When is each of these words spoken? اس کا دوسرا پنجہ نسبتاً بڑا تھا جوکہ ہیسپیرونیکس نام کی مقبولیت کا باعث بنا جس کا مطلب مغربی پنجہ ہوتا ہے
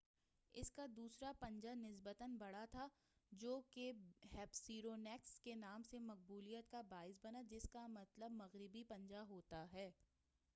اس 0.53 0.71
کا 0.71 0.85
دوسرا 0.95 1.31
پنجہ 1.39 1.73
نسبتاً 1.75 2.35
بڑا 2.37 2.63
تھا 2.71 2.87
جوکہ 3.31 3.91
ہیسپیرونیکس 4.33 5.39
نام 5.57 5.83
کی 5.83 5.99
مقبولیت 6.01 6.71
کا 6.71 6.81
باعث 6.89 7.19
بنا 7.23 7.41
جس 7.49 7.69
کا 7.73 7.85
مطلب 7.89 8.31
مغربی 8.33 8.83
پنجہ 8.87 9.23
ہوتا 9.29 9.65
ہے 9.73 9.89